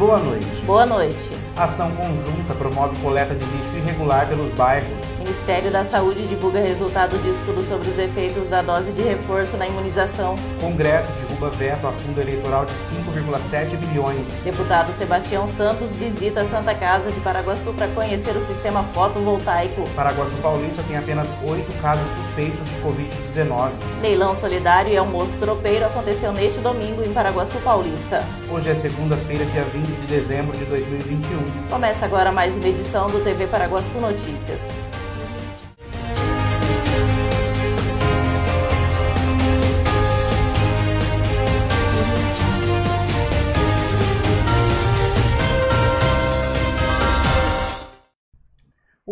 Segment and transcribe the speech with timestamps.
[0.00, 0.64] Boa noite.
[0.64, 1.30] Boa noite.
[1.54, 4.88] Ação conjunta promove coleta de lixo irregular pelos bairros.
[5.18, 9.68] Ministério da Saúde divulga resultado de estudo sobre os efeitos da dose de reforço na
[9.68, 10.36] imunização.
[10.58, 14.26] Congresso derruba veto a fundo eleitoral de 5,7 bilhões.
[14.44, 19.88] Deputado Sebastião Santos visita a Santa Casa de Paraguaçu para conhecer o sistema fotovoltaico.
[19.96, 23.70] Paraguaçu Paulista tem apenas oito casos suspeitos de Covid-19.
[24.02, 28.22] Leilão solidário e almoço tropeiro aconteceu neste domingo em Paraguaçu Paulista.
[28.50, 31.68] Hoje é segunda-feira, dia 20 de dezembro de 2021.
[31.70, 34.89] Começa agora mais uma edição do TV Paraguaçu Notícias.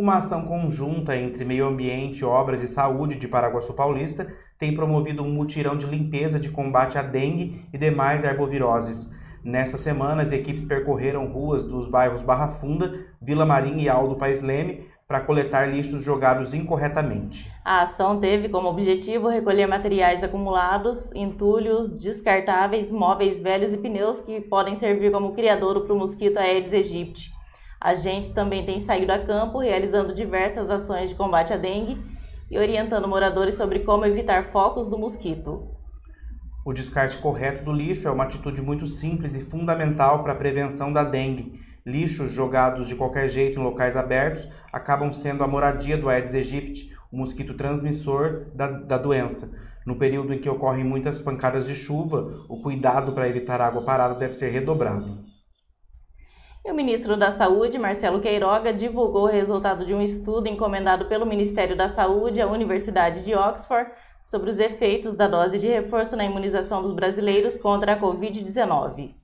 [0.08, 4.26] Uma ação conjunta entre Meio Ambiente, Obras e Saúde de Paraguaçu Paulista
[4.58, 9.12] tem promovido um mutirão de limpeza de combate à dengue e demais arboviroses.
[9.44, 14.42] Nesta semana, as equipes percorreram ruas dos bairros Barra Funda, Vila Marim e Aldo Paes
[14.42, 17.52] Leme para coletar lixos jogados incorretamente.
[17.62, 24.40] A ação teve como objetivo recolher materiais acumulados, entulhos, descartáveis, móveis velhos e pneus que
[24.40, 27.36] podem servir como criadouro para o mosquito Aedes aegypti.
[27.80, 31.96] Agentes também têm saído a campo realizando diversas ações de combate à dengue
[32.50, 35.68] e orientando moradores sobre como evitar focos do mosquito.
[36.64, 40.92] O descarte correto do lixo é uma atitude muito simples e fundamental para a prevenção
[40.92, 41.60] da dengue.
[41.86, 46.94] Lixos jogados de qualquer jeito em locais abertos acabam sendo a moradia do Aedes aegypti,
[47.12, 49.50] o mosquito transmissor da, da doença.
[49.86, 54.16] No período em que ocorrem muitas pancadas de chuva, o cuidado para evitar água parada
[54.16, 55.24] deve ser redobrado.
[56.68, 61.24] E o ministro da Saúde, Marcelo Queiroga, divulgou o resultado de um estudo encomendado pelo
[61.24, 63.90] Ministério da Saúde à Universidade de Oxford
[64.22, 69.14] sobre os efeitos da dose de reforço na imunização dos brasileiros contra a Covid-19.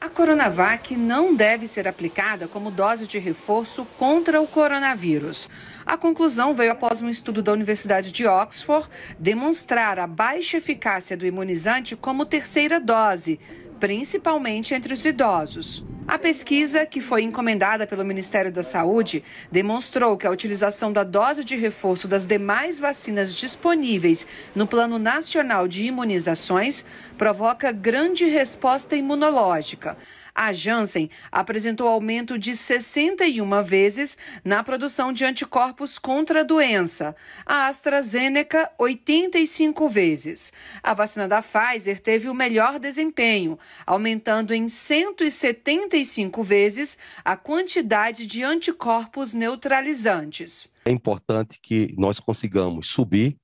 [0.00, 5.50] A Coronavac não deve ser aplicada como dose de reforço contra o coronavírus.
[5.84, 8.88] A conclusão veio após um estudo da Universidade de Oxford
[9.18, 13.38] demonstrar a baixa eficácia do imunizante como terceira dose,
[13.78, 15.84] principalmente entre os idosos.
[16.06, 21.42] A pesquisa, que foi encomendada pelo Ministério da Saúde, demonstrou que a utilização da dose
[21.42, 26.84] de reforço das demais vacinas disponíveis no Plano Nacional de Imunizações
[27.16, 29.96] provoca grande resposta imunológica.
[30.34, 37.14] A Janssen apresentou aumento de 61 vezes na produção de anticorpos contra a doença.
[37.46, 40.52] A AstraZeneca, 85 vezes.
[40.82, 43.56] A vacina da Pfizer teve o melhor desempenho,
[43.86, 50.68] aumentando em 175 vezes a quantidade de anticorpos neutralizantes.
[50.84, 53.36] É importante que nós consigamos subir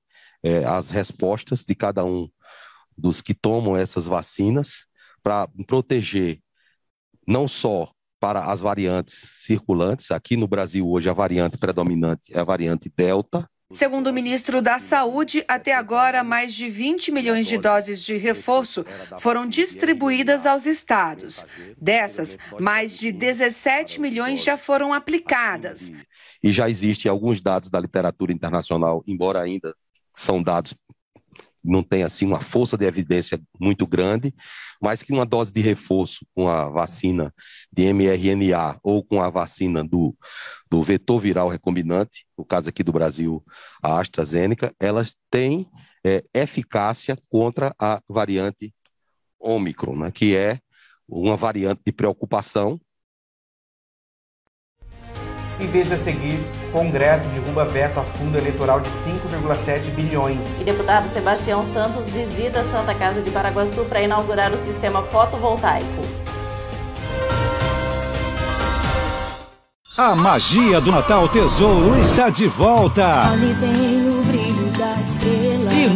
[0.43, 2.29] é, as respostas de cada um
[2.99, 4.87] dos que tomam essas vacinas
[5.23, 6.41] para proteger
[7.27, 12.45] não só para as variantes circulantes, aqui no Brasil hoje a variante predominante é a
[12.45, 18.03] variante Delta, Segundo o ministro da Saúde, até agora, mais de 20 milhões de doses
[18.03, 18.85] de reforço
[19.21, 21.47] foram distribuídas aos estados.
[21.81, 25.93] Dessas, mais de 17 milhões já foram aplicadas.
[26.43, 29.73] E já existem alguns dados da literatura internacional, embora ainda
[30.17, 30.75] são dados
[31.63, 34.35] não tem assim uma força de evidência muito grande,
[34.81, 37.33] mas que uma dose de reforço com a vacina
[37.73, 40.17] de mRNA ou com a vacina do,
[40.71, 43.45] do vetor viral recombinante, no caso aqui do Brasil,
[43.83, 45.69] a AstraZeneca, elas têm
[46.05, 48.75] é, eficácia contra a variante
[49.39, 50.61] Ômicron, né, que é
[51.09, 52.81] uma variante de preocupação.
[55.61, 56.41] E veja a seguir
[56.73, 60.39] Congresso derruba veto a fundo eleitoral de 5,7 bilhões.
[60.61, 66.21] E deputado Sebastião Santos visita a Santa Casa de Paraguaçu para inaugurar o sistema fotovoltaico.
[69.99, 73.31] A magia do Natal Tesouro está de volta.
[73.33, 73.90] Olhe bem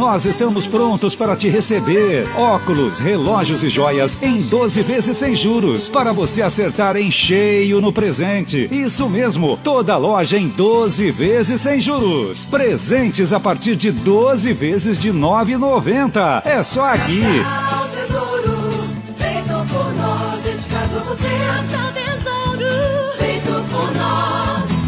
[0.05, 2.29] nós estamos prontos para te receber.
[2.37, 5.89] Óculos, relógios e joias em 12 vezes sem juros.
[5.89, 8.69] Para você acertar em cheio no presente.
[8.71, 12.45] Isso mesmo, toda loja em 12 vezes sem juros.
[12.45, 16.43] Presentes a partir de 12 vezes de R$ 9,90.
[16.45, 17.23] É só aqui.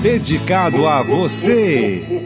[0.03, 2.26] Dedicado a você.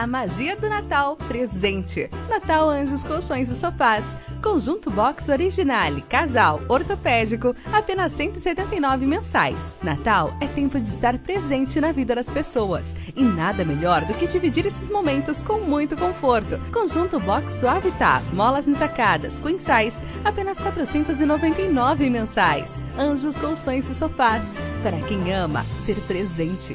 [0.00, 2.08] A magia do Natal presente.
[2.26, 4.02] Natal Anjos Colchões e Sofás.
[4.42, 9.58] Conjunto box original, casal, ortopédico, apenas 179 mensais.
[9.82, 12.96] Natal é tempo de estar presente na vida das pessoas.
[13.14, 16.58] E nada melhor do que dividir esses momentos com muito conforto.
[16.72, 22.70] Conjunto box Suavitar, molas ensacadas, queen size, apenas 499 mensais.
[22.98, 24.42] Anjos Colchões e Sofás.
[24.82, 26.74] Para quem ama ser presente.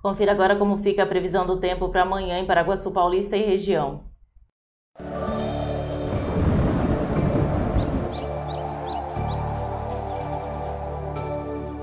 [0.00, 4.02] Confira agora como fica a previsão do tempo para amanhã em Paraguaçu Paulista e região.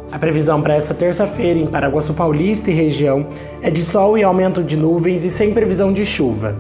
[0.10, 3.28] A previsão para essa terça-feira em Paraguaçu Paulista e região
[3.62, 6.56] é de sol e aumento de nuvens e sem previsão de chuva.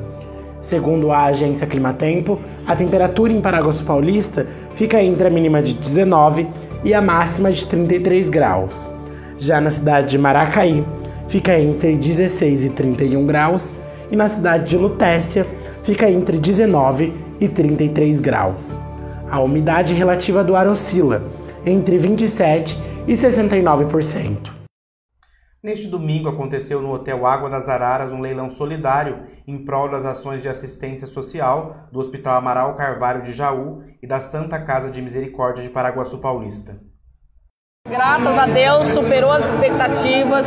[0.59, 2.37] Segundo a agência Climatempo,
[2.67, 6.49] a temperatura em Paraguaçu Paulista fica entre a mínima de 19
[6.83, 8.89] e a máxima de 33 graus.
[9.37, 10.83] Já na cidade de Maracaí,
[11.27, 13.75] fica entre 16 e 31 graus,
[14.11, 15.45] e na cidade de Lutécia
[15.83, 18.77] fica entre 19 e 33 graus.
[19.29, 21.23] A umidade relativa do ar oscila
[21.65, 22.77] entre 27
[23.07, 24.55] e 69%.
[25.65, 30.43] Neste domingo aconteceu no Hotel Água das Araras um leilão solidário em prol das ações
[30.43, 35.63] de assistência social do Hospital Amaral Carvalho de Jaú e da Santa Casa de Misericórdia
[35.63, 36.79] de Paraguaçu Paulista.
[37.87, 40.45] Graças a Deus superou as expectativas.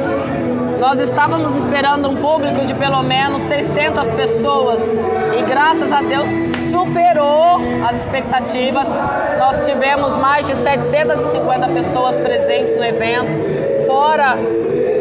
[0.78, 4.80] Nós estávamos esperando um público de pelo menos 600 pessoas
[5.36, 6.28] e graças a Deus
[6.70, 7.58] superou
[7.88, 8.88] as expectativas.
[9.38, 14.36] Nós tivemos mais de 750 pessoas presentes no evento, fora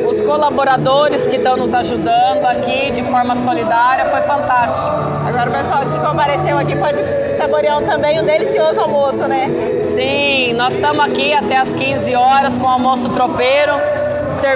[0.09, 4.95] os colaboradores que estão nos ajudando aqui de forma solidária, foi fantástico.
[5.27, 6.97] Agora o pessoal que compareceu aqui pode
[7.37, 9.47] saborear também o delicioso almoço, né?
[9.95, 13.73] Sim, nós estamos aqui até as 15 horas com o almoço tropeiro,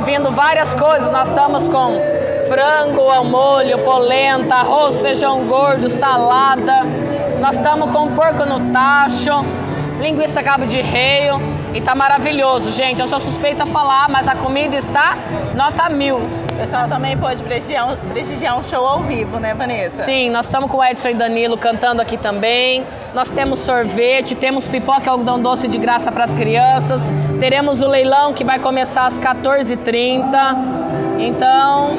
[0.02, 1.12] servindo várias coisas.
[1.12, 1.94] Nós estamos com
[2.50, 6.84] frango ao molho, polenta, arroz, feijão gordo, salada.
[7.40, 9.46] Nós estamos com porco no tacho,
[10.00, 11.40] linguiça cabo de reio.
[11.74, 13.00] E tá maravilhoso, gente.
[13.00, 15.16] Eu sou suspeita a falar, mas a comida está
[15.56, 16.18] nota mil.
[16.18, 20.04] O pessoal também pode prestigiar um, prestigiar um show ao vivo, né, Vanessa?
[20.04, 22.84] Sim, nós estamos com o Edson e Danilo cantando aqui também.
[23.14, 27.04] Nós temos sorvete, temos pipoca e algodão doce de graça para as crianças.
[27.42, 30.22] Teremos o leilão que vai começar às 14h30.
[31.18, 31.90] Então,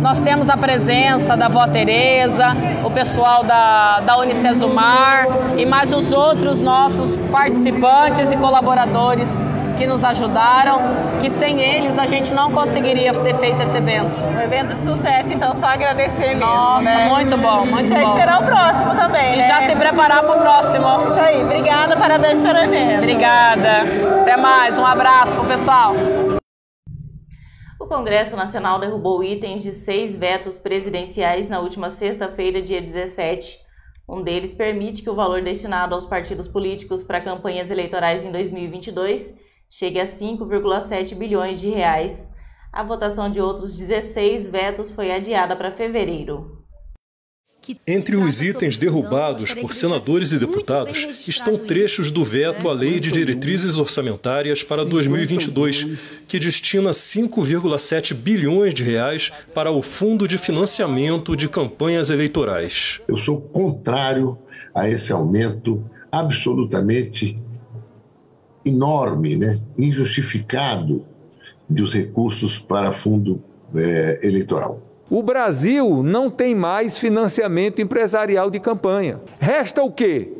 [0.00, 5.26] nós temos a presença da Vó Tereza, o pessoal da, da Unicesumar
[5.58, 9.28] e mais os outros nossos participantes e colaboradores
[9.82, 10.78] que nos ajudaram,
[11.20, 14.12] que sem eles a gente não conseguiria ter feito esse evento.
[14.32, 16.46] Um evento de sucesso, então só agradecer mesmo.
[16.46, 17.08] Nossa, né?
[17.08, 18.12] muito bom, muito já bom.
[18.12, 19.48] esperar o próximo também, E né?
[19.48, 20.86] já se preparar para o próximo.
[21.08, 22.98] Isso aí, obrigada, parabéns pelo evento.
[22.98, 23.68] Obrigada.
[24.20, 25.94] Até mais, um abraço pro pessoal.
[27.80, 33.58] O Congresso Nacional derrubou itens de seis vetos presidenciais na última sexta-feira, dia 17.
[34.08, 39.42] Um deles permite que o valor destinado aos partidos políticos para campanhas eleitorais em 2022
[39.74, 42.30] chegue a 5,7 bilhões de reais.
[42.70, 46.58] A votação de outros 16 vetos foi adiada para fevereiro.
[47.86, 53.12] Entre os itens derrubados por senadores e deputados estão trechos do veto à Lei de
[53.12, 55.86] Diretrizes Orçamentárias para 2022,
[56.26, 63.00] que destina 5,7 bilhões de reais para o Fundo de Financiamento de Campanhas Eleitorais.
[63.08, 64.36] Eu sou contrário
[64.74, 67.38] a esse aumento absolutamente
[68.64, 69.58] enorme, né?
[69.76, 71.02] injustificado
[71.68, 73.42] dos recursos para fundo
[73.74, 74.80] eh, eleitoral.
[75.10, 79.20] O Brasil não tem mais financiamento empresarial de campanha.
[79.38, 80.32] Resta o quê?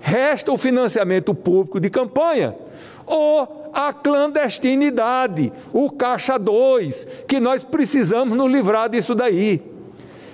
[0.00, 2.54] Resta o financiamento público de campanha
[3.06, 9.62] ou a clandestinidade, o caixa 2, que nós precisamos nos livrar disso daí.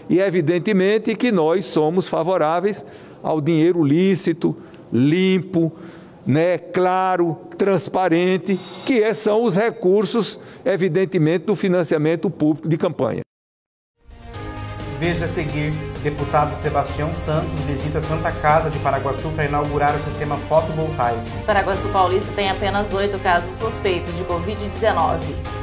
[0.08, 2.84] E evidentemente que nós somos favoráveis
[3.22, 4.56] ao dinheiro lícito,
[4.92, 5.72] limpo,
[6.26, 13.20] né, claro, transparente, que é, são os recursos, evidentemente, do financiamento público de campanha.
[14.98, 15.72] Veja a seguir,
[16.04, 21.20] deputado Sebastião Santos visita Santa Casa de Paraguaçu para inaugurar o sistema fotovoltaico.
[21.44, 25.61] Paraguaçu Paulista tem apenas oito casos suspeitos de Covid-19.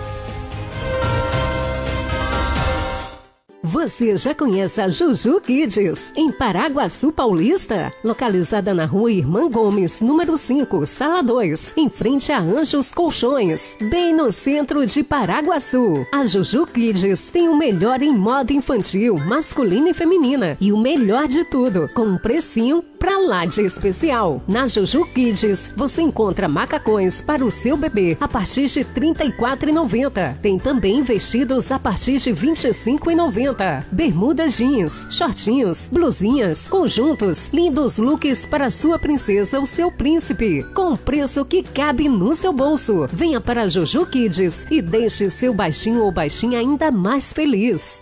[3.61, 7.91] Você já conhece a Juju Kids, em Paraguaçu Paulista?
[8.01, 14.15] Localizada na rua Irmã Gomes, número 5, sala 2, em frente a Anjos Colchões, bem
[14.15, 16.07] no centro de Paraguaçu.
[16.09, 20.57] A Juju Kids tem o melhor em moda infantil, masculina e feminina.
[20.61, 24.41] E o melhor de tudo, com um precinho pra lá de especial.
[24.47, 30.35] Na Juju Kids, você encontra macacões para o seu bebê a partir de R$ 34,90.
[30.41, 33.85] Tem também vestidos a partir de R$ 25,90.
[33.91, 41.45] Bermudas jeans, shortinhos, blusinhas, conjuntos, lindos looks para sua princesa ou seu príncipe, com preço
[41.45, 43.07] que cabe no seu bolso.
[43.11, 48.01] Venha para Juju Kids e deixe seu baixinho ou baixinha ainda mais feliz.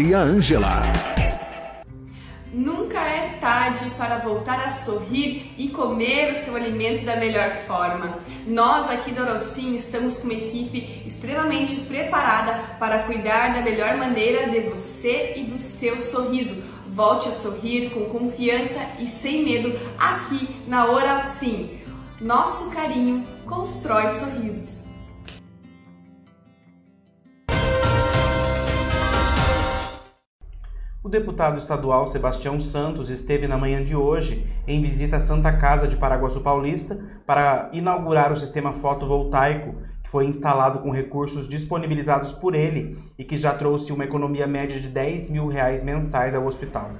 [0.00, 0.80] Ângela.
[2.52, 8.18] Nunca é tarde para voltar a sorrir e comer o seu alimento da melhor forma.
[8.46, 14.48] Nós aqui do Orocim estamos com uma equipe extremamente preparada para cuidar da melhor maneira
[14.48, 16.62] de você e do seu sorriso.
[16.86, 21.78] Volte a sorrir com confiança e sem medo aqui na Oral Sim.
[22.20, 24.77] Nosso carinho constrói sorrisos.
[31.08, 35.88] O deputado estadual Sebastião Santos esteve na manhã de hoje em visita à Santa Casa
[35.88, 42.54] de Paraguaçu Paulista para inaugurar o sistema fotovoltaico que foi instalado com recursos disponibilizados por
[42.54, 46.90] ele e que já trouxe uma economia média de 10 mil reais mensais ao hospital.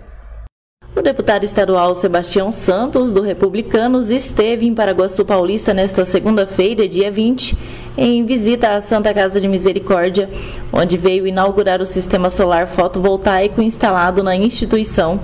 [0.96, 7.56] O deputado estadual Sebastião Santos, do Republicanos, esteve em Paraguaçu Paulista nesta segunda-feira, dia 20,
[7.98, 10.30] em visita à Santa Casa de Misericórdia,
[10.72, 15.18] onde veio inaugurar o sistema solar fotovoltaico instalado na instituição.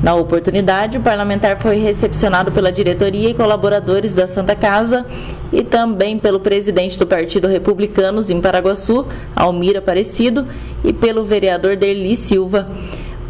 [0.00, 5.04] Na oportunidade, o parlamentar foi recepcionado pela diretoria e colaboradores da Santa Casa
[5.52, 10.46] e também pelo presidente do Partido Republicanos em Paraguaçu, Almira Aparecido,
[10.84, 12.68] e pelo vereador Derli Silva.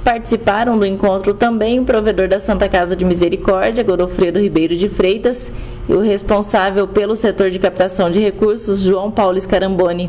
[0.07, 5.51] Participaram do encontro também o provedor da Santa Casa de Misericórdia, Godofredo Ribeiro de Freitas,
[5.89, 10.09] e o responsável pelo setor de captação de recursos, João Paulo Scaramboni.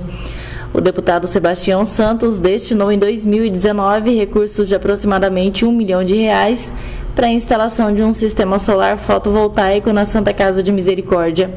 [0.71, 6.71] O deputado Sebastião Santos destinou em 2019 recursos de aproximadamente um milhão de reais
[7.15, 11.51] para a instalação de um sistema solar fotovoltaico na Santa Casa de Misericórdia.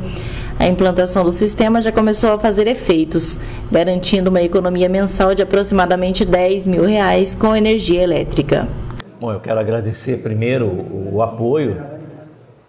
[0.60, 3.38] A implantação do sistema já começou a fazer efeitos,
[3.72, 8.68] garantindo uma economia mensal de aproximadamente 10 mil reais com energia elétrica.
[9.18, 11.82] Bom, eu quero agradecer primeiro o, apoio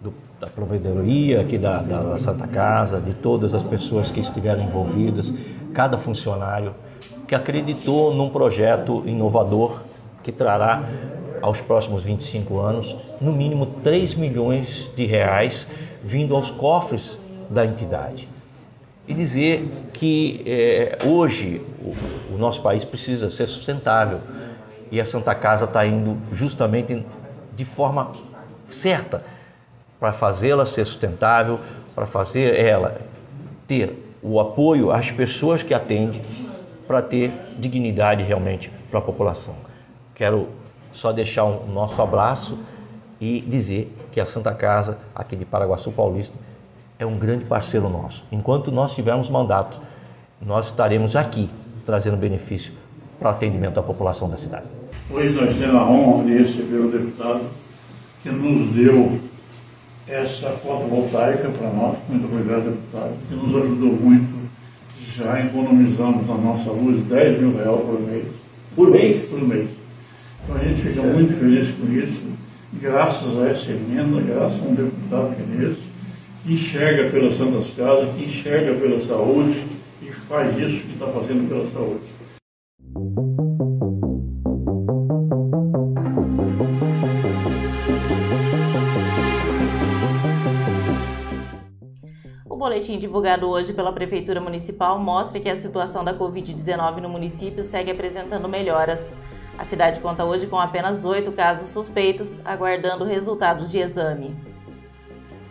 [0.00, 5.30] do, da provedoria aqui da, da Santa Casa, de todas as pessoas que estiveram envolvidas,
[5.74, 6.74] cada funcionário
[7.28, 9.82] que acreditou num projeto inovador
[10.22, 10.82] que trará
[11.42, 15.68] aos próximos 25 anos, no mínimo 3 milhões de reais
[16.02, 17.20] vindo aos cofres
[17.52, 18.28] da entidade.
[19.06, 24.20] E dizer que é, hoje o, o, nosso país precisa ser sustentável
[24.90, 27.04] e a Santa Casa está indo justamente
[27.54, 28.12] de forma
[28.70, 29.24] certa
[29.98, 31.60] para fazê-la ser sustentável,
[31.94, 33.00] para fazer ela
[33.66, 33.92] ter
[34.22, 36.22] o apoio às pessoas que atende,
[36.86, 39.54] para ter dignidade realmente para a população.
[40.14, 40.48] Quero
[40.92, 42.58] só deixar um nosso abraço
[43.20, 46.38] e dizer que a Santa Casa, aqui de Paraguaçu Paulista,
[47.02, 48.24] é um grande parceiro nosso.
[48.30, 49.80] Enquanto nós tivermos mandato,
[50.40, 51.50] nós estaremos aqui
[51.84, 52.72] trazendo benefício
[53.18, 54.66] para o atendimento à população da cidade.
[55.10, 57.44] Hoje nós temos a honra de receber o deputado
[58.22, 59.18] que nos deu
[60.06, 61.96] essa fotovoltaica para nós.
[62.08, 64.42] Muito obrigado, deputado, que nos ajudou muito.
[65.08, 68.24] Já economizamos na nossa luz 10 mil reais por mês.
[68.76, 69.28] Por mês?
[69.28, 69.68] Por mês.
[70.44, 72.22] Então a gente fica muito feliz com isso,
[72.80, 75.91] graças a essa emenda, graças a um deputado que é esse,
[76.42, 79.64] que enxerga pelas Santas Casas, que enxerga pela saúde
[80.02, 82.02] e faz isso que está fazendo pela saúde.
[92.44, 97.62] O boletim divulgado hoje pela Prefeitura Municipal mostra que a situação da Covid-19 no município
[97.62, 99.14] segue apresentando melhoras.
[99.56, 104.51] A cidade conta hoje com apenas oito casos suspeitos, aguardando resultados de exame.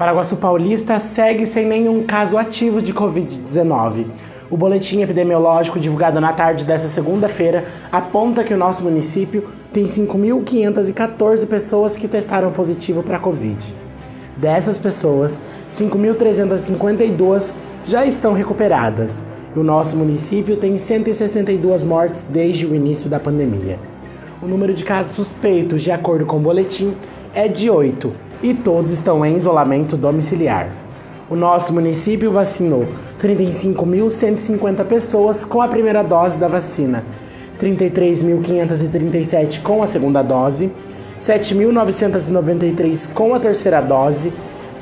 [0.02, 4.08] Paraguaçu Paulista segue sem nenhum caso ativo de Covid-19.
[4.50, 11.46] O boletim epidemiológico divulgado na tarde desta segunda-feira aponta que o nosso município tem 5.514
[11.46, 13.72] pessoas que testaram positivo para Covid.
[14.38, 15.40] Dessas pessoas,
[15.72, 17.54] 5.352
[17.86, 19.24] já estão recuperadas
[19.56, 23.78] e o nosso município tem 162 mortes desde o início da pandemia.
[24.42, 26.96] O número de casos suspeitos, de acordo com o boletim,
[27.36, 30.70] é de 8 e todos estão em isolamento domiciliar.
[31.30, 32.88] O nosso município vacinou
[33.20, 37.04] 35.150 pessoas com a primeira dose da vacina,
[37.58, 40.72] 33.537 com a segunda dose,
[41.22, 44.34] 7.993 com a terceira dose,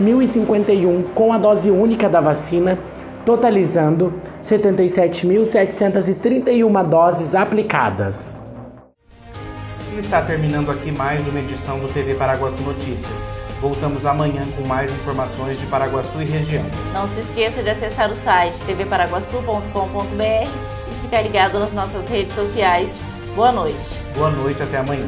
[0.01, 2.79] 1.051 com a dose única da vacina,
[3.25, 8.35] totalizando 77.731 doses aplicadas.
[9.93, 13.38] E está terminando aqui mais uma edição do TV Paraguaçu Notícias.
[13.59, 16.63] Voltamos amanhã com mais informações de Paraguaçu e região.
[16.93, 22.33] Não se esqueça de acessar o site tvparaguaçu.com.br e de ficar ligado nas nossas redes
[22.33, 22.89] sociais.
[23.35, 23.99] Boa noite.
[24.15, 25.07] Boa noite, até amanhã.